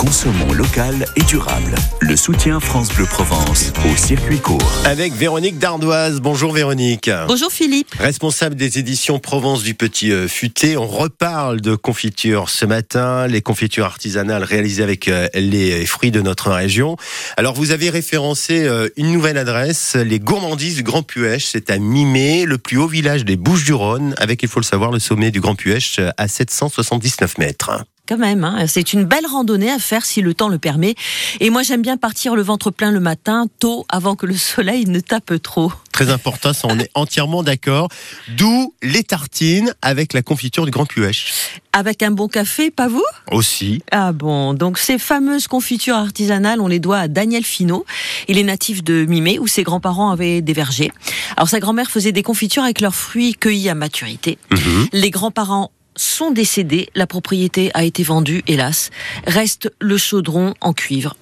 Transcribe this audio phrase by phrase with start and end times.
[0.00, 1.74] Consommons local et durable.
[2.00, 4.72] Le soutien France Bleu Provence au circuit court.
[4.86, 6.22] Avec Véronique Dardoise.
[6.22, 7.10] Bonjour Véronique.
[7.28, 7.94] Bonjour Philippe.
[7.98, 10.78] Responsable des éditions Provence du Petit euh, Futé.
[10.78, 16.22] On reparle de confiture ce matin, les confitures artisanales réalisées avec euh, les fruits de
[16.22, 16.96] notre région.
[17.36, 21.44] Alors vous avez référencé euh, une nouvelle adresse, les gourmandises du Grand Puech.
[21.44, 24.98] C'est à Mimé, le plus haut village des Bouches-du-Rhône, avec, il faut le savoir, le
[24.98, 27.70] sommet du Grand Puech à 779 mètres
[28.10, 28.42] quand même.
[28.42, 28.66] Hein.
[28.66, 30.96] C'est une belle randonnée à faire si le temps le permet.
[31.38, 34.86] Et moi, j'aime bien partir le ventre plein le matin, tôt, avant que le soleil
[34.86, 35.72] ne tape trop.
[35.92, 37.88] Très important, ça, on est entièrement d'accord.
[38.36, 41.32] D'où les tartines avec la confiture du Grand Puech.
[41.72, 43.04] Avec un bon café, pas vous?
[43.30, 43.80] Aussi.
[43.92, 47.86] Ah bon, donc ces fameuses confitures artisanales, on les doit à Daniel Finot.
[48.26, 50.90] Il est natif de Mimé, où ses grands-parents avaient des vergers.
[51.36, 54.38] Alors sa grand-mère faisait des confitures avec leurs fruits cueillis à maturité.
[54.50, 54.88] Mhm.
[54.92, 58.90] Les grands-parents sont décédés, la propriété a été vendue, hélas.
[59.26, 61.16] Reste le chaudron en cuivre.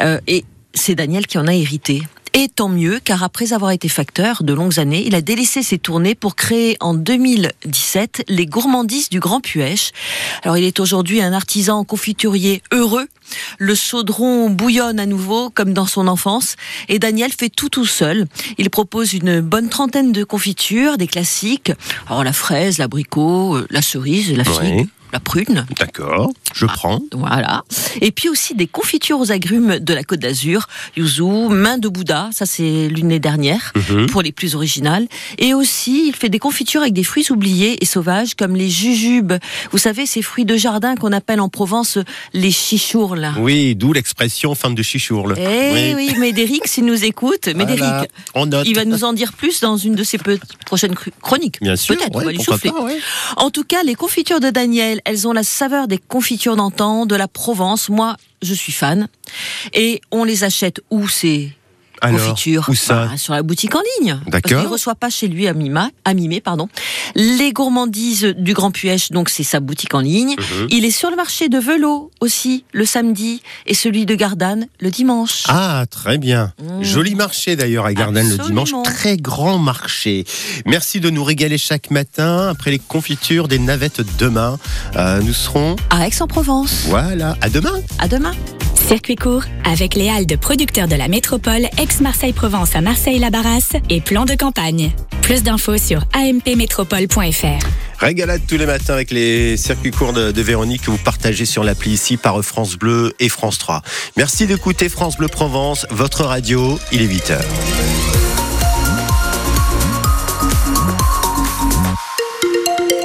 [0.00, 0.44] Euh, et
[0.74, 2.02] c'est Daniel qui en a hérité.
[2.32, 5.78] Et tant mieux, car après avoir été facteur de longues années, il a délaissé ses
[5.78, 9.92] tournées pour créer en 2017 les gourmandises du Grand Puech.
[10.44, 13.08] Alors il est aujourd'hui un artisan confiturier heureux.
[13.58, 16.54] Le chaudron bouillonne à nouveau, comme dans son enfance,
[16.88, 18.26] et Daniel fait tout tout seul.
[18.58, 21.72] Il propose une bonne trentaine de confitures, des classiques.
[22.06, 25.66] Alors la fraise, l'abricot, euh, la cerise, la figue la prune.
[25.78, 27.00] D'accord, je ah, prends.
[27.12, 27.64] Voilà.
[28.00, 32.30] Et puis aussi des confitures aux agrumes de la Côte d'Azur, yuzu, main de Bouddha,
[32.32, 34.06] ça c'est l'année dernière, mhm.
[34.06, 35.06] pour les plus originales.
[35.38, 39.32] Et aussi, il fait des confitures avec des fruits oubliés et sauvages, comme les jujubes.
[39.72, 41.98] Vous savez, ces fruits de jardin qu'on appelle en Provence
[42.32, 43.32] les chichourles.
[43.38, 45.34] Oui, d'où l'expression femme de chichourle.
[45.38, 48.66] Eh oui, oui Médéric, s'il nous écoute, Médéric, on note.
[48.66, 50.18] il va nous en dire plus dans une de ses
[50.66, 51.60] prochaines chroniques.
[51.60, 52.70] Bien sûr, peut-être, on va lui souffler.
[53.36, 57.14] En tout cas, les confitures de Daniel elles ont la saveur des confitures d'antan, de
[57.14, 57.88] la Provence.
[57.88, 59.08] Moi, je suis fan.
[59.74, 61.08] Et on les achète où
[62.02, 64.18] c'est confiture où ça bah, sur la boutique en ligne.
[64.26, 64.62] D'accord.
[64.62, 66.40] Ne reçoit pas chez lui à, Mima, à Mimé.
[66.40, 66.68] Pardon.
[67.14, 70.36] Les gourmandises du Grand Puech, donc c'est sa boutique en ligne.
[70.38, 70.66] Mhm.
[70.70, 74.90] Il est sur le marché de Velo aussi le samedi et celui de Gardanne le
[74.90, 75.44] dimanche.
[75.48, 76.52] Ah, très bien.
[76.62, 76.82] Mmh.
[76.82, 78.72] Joli marché d'ailleurs à Gardanne le dimanche.
[78.84, 80.24] Très grand marché.
[80.66, 82.48] Merci de nous régaler chaque matin.
[82.48, 84.58] Après les confitures des navettes demain,
[84.96, 86.84] euh, nous serons à Aix-en-Provence.
[86.86, 87.36] Voilà.
[87.40, 87.80] À demain.
[87.98, 88.32] À demain.
[88.90, 94.24] Circuit court avec les halles de producteurs de la métropole ex-Marseille-Provence à Marseille-la-Barrasse et plan
[94.24, 94.90] de campagne.
[95.22, 97.66] Plus d'infos sur ampmétropole.fr.
[98.00, 101.62] Régalade tous les matins avec les circuits courts de, de, Véronique que vous partagez sur
[101.62, 103.82] l'appli ici par France Bleu et France 3.
[104.16, 107.38] Merci d'écouter France Bleu Provence, votre radio, il est 8h.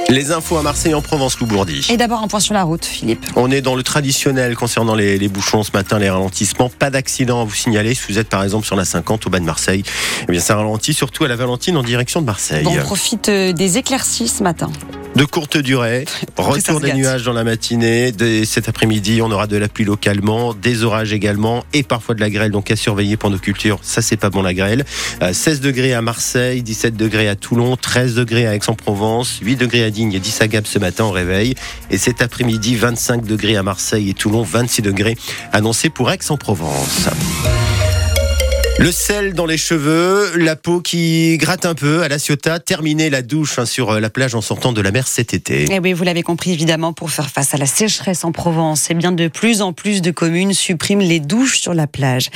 [0.08, 1.88] Les infos à Marseille en Provence, Loubourdi.
[1.90, 3.26] Et d'abord un point sur la route, Philippe.
[3.34, 6.68] On est dans le traditionnel concernant les, bouchons ce matin, les ralentissements.
[6.68, 7.94] Pas d'accident à vous signaler.
[7.94, 9.82] Si vous êtes par exemple sur la 50 au bas de Marseille,
[10.22, 12.64] eh bien ça ralentit surtout à la Valentine en direction de Marseille.
[12.66, 14.70] on profite euh, des éclaircies ce matin
[15.16, 16.04] de courte durée.
[16.36, 18.12] Retour des nuages dans la matinée.
[18.44, 22.28] cet après-midi, on aura de la pluie localement, des orages également et parfois de la
[22.28, 22.50] grêle.
[22.50, 23.78] Donc à surveiller pour nos cultures.
[23.82, 24.84] Ça, c'est pas bon la grêle.
[25.32, 29.84] 16 euh, degrés à Marseille, 17 degrés à Toulon, 13 degrés à Aix-en-Provence, 8 degrés
[29.84, 31.54] à Digne et 10 à Gap ce matin au réveil.
[31.90, 35.16] Et cet après-midi, 25 degrés à Marseille et Toulon, 26 degrés
[35.52, 37.08] annoncés pour Aix-en-Provence.
[38.78, 43.08] Le sel dans les cheveux, la peau qui gratte un peu à la Ciotat, terminer
[43.08, 45.62] la douche hein, sur euh, la plage en sortant de la mer cet été.
[45.62, 48.90] Et eh oui, vous l'avez compris évidemment, pour faire face à la sécheresse en Provence,
[48.90, 52.28] et eh bien de plus en plus de communes suppriment les douches sur la plage.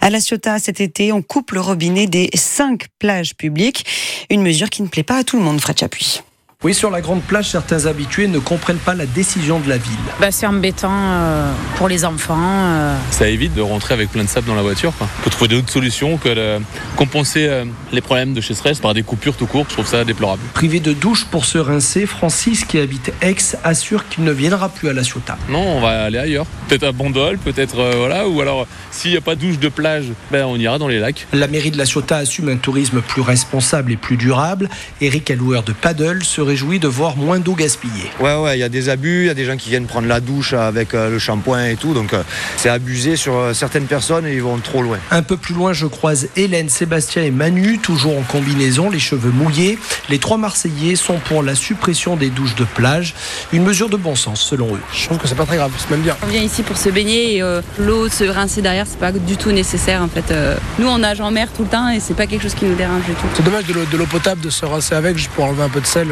[0.00, 3.86] À la Ciotat cet été, on coupe le robinet des cinq plages publiques,
[4.30, 6.23] une mesure qui ne plaît pas à tout le monde, Fred Chapuis.
[6.64, 9.92] Oui, sur la grande plage, certains habitués ne comprennent pas la décision de la ville.
[10.18, 12.38] Bah, c'est embêtant euh, pour les enfants.
[12.38, 12.96] Euh.
[13.10, 14.94] Ça évite de rentrer avec plein de sable dans la voiture.
[14.96, 15.06] Quoi.
[15.20, 16.64] On peut trouver d'autres solutions que de
[16.96, 19.66] compenser euh, les problèmes de chez stress par des coupures tout court.
[19.68, 20.40] Je trouve ça déplorable.
[20.54, 24.88] Privé de douche pour se rincer, Francis, qui habite Aix, assure qu'il ne viendra plus
[24.88, 25.36] à la Ciotat.
[25.50, 26.46] Non, on va aller ailleurs.
[26.68, 28.26] Peut-être à Bandol, peut-être voilà.
[28.26, 30.98] Ou alors, s'il n'y a pas de douche de plage, ben, on ira dans les
[30.98, 31.26] lacs.
[31.34, 34.70] La mairie de la Ciotat assume un tourisme plus responsable et plus durable.
[35.02, 38.12] Eric Alloueur de Paddle serait réjouit de voir moins d'eau gaspillée.
[38.20, 40.06] Ouais, ouais, il y a des abus, il y a des gens qui viennent prendre
[40.06, 42.22] la douche avec euh, le shampoing et tout, donc euh,
[42.56, 44.98] c'est abusé sur euh, certaines personnes et ils vont trop loin.
[45.10, 49.32] Un peu plus loin, je croise Hélène, Sébastien et Manu, toujours en combinaison, les cheveux
[49.32, 49.80] mouillés.
[50.08, 53.16] Les trois Marseillais sont pour la suppression des douches de plage,
[53.52, 54.80] une mesure de bon sens selon eux.
[54.92, 56.16] Je trouve que c'est pas très grave, c'est même bien.
[56.22, 59.50] On vient ici pour se baigner et l'eau se rincer derrière, c'est pas du tout
[59.50, 60.32] nécessaire en fait.
[60.78, 62.76] nous on nage en mer tout le temps et c'est pas quelque chose qui nous
[62.76, 63.26] dérange du tout.
[63.34, 65.86] C'est dommage de l'eau potable de se rincer avec juste pour enlever un peu de
[65.86, 66.06] sel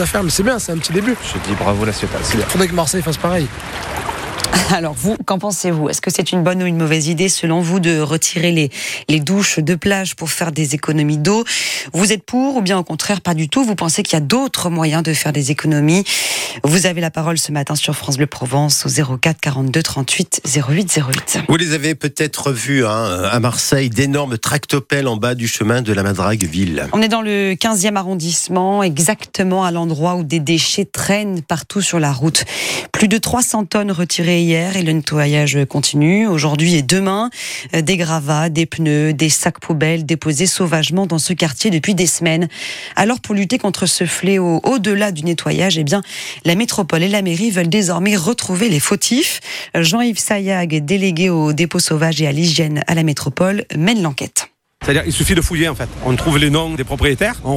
[0.00, 1.16] à faire, mais c'est bien, c'est un petit début.
[1.22, 3.46] Je dis bravo la Ciotat, Il faudrait que Marseille fasse pareil.
[4.70, 5.88] Alors vous, qu'en pensez-vous?
[5.88, 8.70] Est-ce que c'est une bonne ou une mauvaise idée selon vous de retirer les,
[9.08, 11.44] les douches de plage pour faire des économies d'eau?
[11.92, 13.64] Vous êtes pour ou bien au contraire pas du tout?
[13.64, 16.04] Vous pensez qu'il y a d'autres moyens de faire des économies?
[16.64, 21.00] Vous avez la parole ce matin sur France Bleu Provence au 04 42 38 08
[21.08, 21.38] 08.
[21.48, 25.92] Vous les avez peut-être vus hein, à Marseille, d'énormes tractopelles en bas du chemin de
[25.92, 26.88] la Madrague-Ville.
[26.92, 32.00] On est dans le 15e arrondissement, exactement à l'endroit où des déchets traînent partout sur
[32.00, 32.44] la route.
[32.92, 36.28] Plus de 300 tonnes retirées hier et le nettoyage continue.
[36.28, 37.30] Aujourd'hui et demain,
[37.74, 42.06] euh, des gravats, des pneus, des sacs poubelles déposés sauvagement dans ce quartier depuis des
[42.06, 42.48] semaines.
[42.94, 46.00] Alors pour lutter contre ce fléau au-delà du nettoyage, eh bien,
[46.44, 49.40] la métropole et la mairie veulent désormais retrouver les fautifs.
[49.74, 54.48] Jean-Yves Sayag, délégué au dépôt sauvage et à l'hygiène à la métropole, mène l'enquête.
[54.82, 55.88] C'est-à-dire il suffit de fouiller en fait.
[56.04, 57.40] On trouve les noms des propriétaires,